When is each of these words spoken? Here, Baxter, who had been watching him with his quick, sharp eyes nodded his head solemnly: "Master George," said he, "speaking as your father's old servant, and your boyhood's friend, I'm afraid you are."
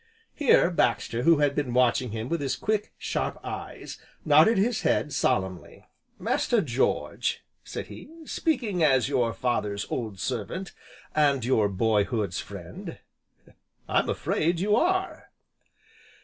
Here, 0.33 0.71
Baxter, 0.71 1.21
who 1.21 1.37
had 1.37 1.53
been 1.53 1.75
watching 1.75 2.09
him 2.09 2.27
with 2.27 2.41
his 2.41 2.55
quick, 2.55 2.91
sharp 2.97 3.39
eyes 3.43 3.99
nodded 4.25 4.57
his 4.57 4.81
head 4.81 5.13
solemnly: 5.13 5.85
"Master 6.17 6.59
George," 6.59 7.43
said 7.63 7.85
he, 7.85 8.09
"speaking 8.25 8.83
as 8.83 9.09
your 9.09 9.31
father's 9.31 9.85
old 9.91 10.19
servant, 10.19 10.71
and 11.13 11.45
your 11.45 11.69
boyhood's 11.69 12.39
friend, 12.39 12.97
I'm 13.87 14.09
afraid 14.09 14.59
you 14.59 14.75
are." 14.75 15.29